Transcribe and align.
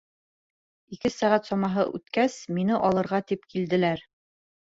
Ике 0.95 1.11
сәғәт 1.15 1.49
самаһы 1.49 1.85
үткәс, 1.99 2.39
мине 2.59 2.79
алырға 2.89 3.19
тип 3.33 3.47
килделәр. 3.55 4.05